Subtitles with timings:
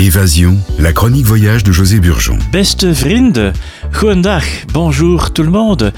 [0.00, 2.38] Évasion, la chronique voyage de José Burgeon.
[2.52, 3.52] Beste vrienden,
[3.92, 5.92] goedendag, bonjour tout le monde.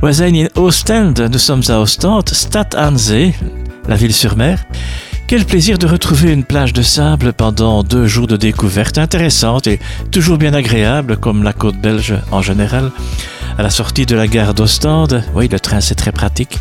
[0.00, 2.96] We zijn in Oostende, nous sommes à Ostende, Stad aan
[3.86, 4.62] la ville sur mer.
[5.26, 9.80] Quel plaisir de retrouver une plage de sable pendant deux jours de découverte intéressante et
[10.10, 12.90] toujours bien agréable comme la côte belge en général.
[13.58, 16.58] À la sortie de la gare d'Ostende, oui, le train c'est très pratique.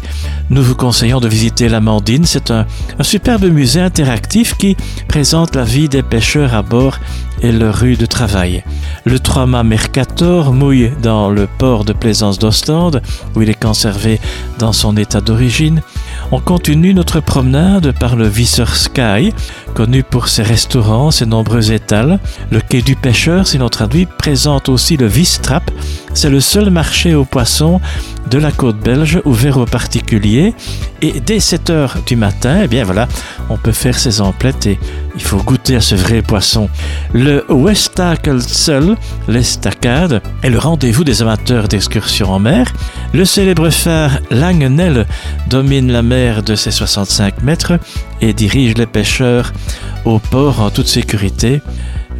[0.49, 2.23] Nous vous conseillons de visiter l'Amandine.
[2.23, 2.65] C'est un,
[3.01, 4.77] superbe musée interactif qui
[5.09, 6.97] présente la vie des pêcheurs à bord
[7.41, 8.63] et leur rue de travail.
[9.03, 13.01] Le 3 mâts Mercator mouille dans le port de plaisance d'Ostende,
[13.35, 14.21] où il est conservé
[14.57, 15.81] dans son état d'origine.
[16.31, 19.31] On continue notre promenade par le Visser Sky,
[19.73, 22.19] connu pour ses restaurants, ses nombreux étals.
[22.51, 25.69] Le quai du pêcheur, si l'on traduit, présente aussi le Vistrap.
[26.13, 27.79] C'est le seul marché aux poissons
[28.29, 30.53] de la côte belge ouvert aux particuliers.
[31.01, 33.07] Et dès 7 heures du matin, eh bien voilà,
[33.49, 34.79] on peut faire ses emplettes et
[35.15, 36.69] il faut goûter à ce vrai poisson.
[37.13, 38.39] Le Westakel
[39.27, 42.71] l'estacade, est le rendez-vous des amateurs d'excursions en mer.
[43.13, 45.05] Le célèbre phare Langenel
[45.49, 47.73] domine la mer de ses 65 mètres
[48.21, 49.53] et dirige les pêcheurs
[50.05, 51.61] au port en toute sécurité.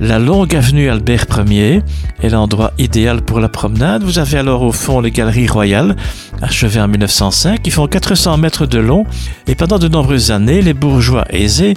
[0.02, 1.82] La longue avenue Albert Ier
[2.22, 4.04] est l'endroit idéal pour la promenade.
[4.04, 5.96] Vous avez alors au fond les galeries royales,
[6.42, 9.06] achevées en 1905, qui font 400 mètres de long.
[9.48, 11.76] Et pendant de nombreuses années, les bourgeois aisés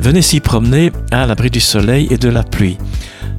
[0.00, 2.76] venaient s'y promener à l'abri du soleil et de la pluie.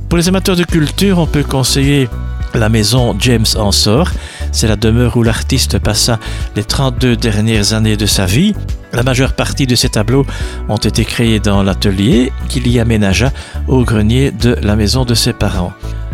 [0.08, 2.08] Pour les amateurs de culture, on peut conseiller
[2.54, 4.12] la maison James Ensor.
[4.52, 6.20] C'est la demeure où l'artiste passa
[6.56, 8.54] les 32 dernières années de sa vie.
[8.94, 10.26] La majeure partie de ces tableaux
[10.68, 13.32] ont été créés dans l'atelier qu'il y aménagea
[13.68, 15.74] au grenier de la maison de ses parents.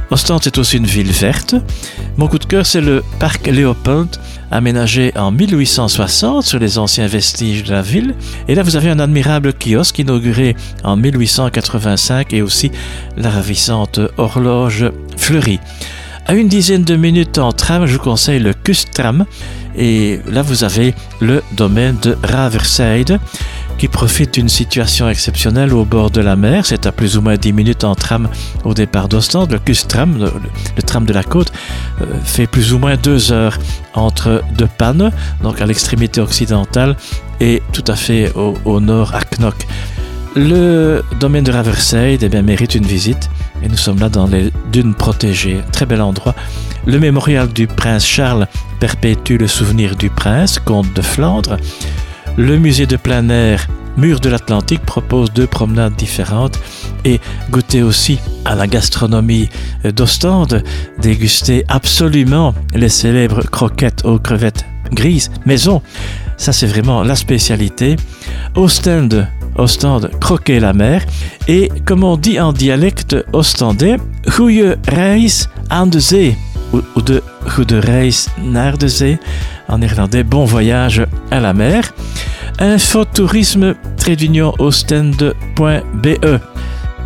[0.10, 1.56] Ostende est aussi une ville verte.
[2.16, 4.08] Mon coup de cœur, c'est le parc Léopold,
[4.52, 8.16] aménagé en 1860 sur les anciens vestiges de la ville.
[8.48, 12.72] Et là, vous avez un admirable kiosque inauguré en 1885 et aussi
[13.18, 15.60] la ravissante horloge fleurie.
[16.30, 19.26] À une dizaine de minutes en tram, je vous conseille le Kustram.
[19.78, 23.18] Et là, vous avez le domaine de Raverside
[23.78, 26.66] qui profite d'une situation exceptionnelle au bord de la mer.
[26.66, 28.28] C'est à plus ou moins 10 minutes en tram
[28.66, 29.54] au départ d'Ostende.
[29.54, 30.34] Le Kustram, le,
[30.76, 31.54] le, tram de la côte,
[32.02, 33.58] euh, fait plus ou moins deux heures
[33.94, 36.98] entre deux pannes, donc à l'extrémité occidentale,
[37.40, 39.66] et tout à fait au, nord à Knock.
[40.36, 43.30] Le domaine de Raverside eh bien, mérite une visite
[43.64, 45.62] et nous sommes là dans les dunes protégées.
[45.72, 46.36] Très bel endroit.
[46.86, 48.48] Le mémorial du prince Charles
[48.80, 51.58] perpétue le souvenir du prince, comte de Flandre.
[52.38, 56.60] Le musée de plein air Mur de l'Atlantique propose deux promenades différentes
[57.04, 57.20] et
[57.50, 59.50] goûter aussi à la gastronomie
[59.84, 60.64] d'Ostende,
[61.00, 65.82] déguster absolument les célèbres croquettes aux crevettes grises maison.
[66.38, 67.96] Ça, c'est vraiment la spécialité.
[68.56, 71.06] Ostende Ostende, croquer la mer.
[71.48, 73.98] Et comme on dit en dialecte ostendais,
[74.28, 76.38] goeie reis aan de zee.
[76.72, 79.20] Ou, de goede reis naar de zee.
[79.68, 81.94] En néerlandais, bon voyage à la mer.
[82.60, 83.76] Infotourisme
[84.58, 86.40] ostende.be.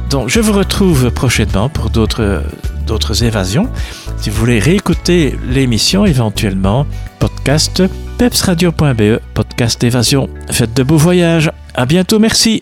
[0.10, 3.70] Donc, je vous retrouve prochainement pour d'autres évasions.
[4.18, 6.86] Si vous voulez réécouter l'émission éventuellement,
[7.22, 7.84] podcast
[8.18, 10.28] pepsradio.be, podcast évasion.
[10.50, 11.52] Faites de beaux voyages.
[11.76, 12.60] À bientôt, merci.